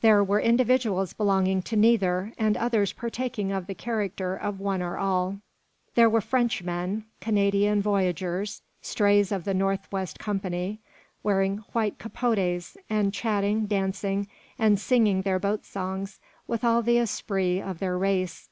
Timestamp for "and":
2.36-2.56, 12.88-13.14, 14.58-14.76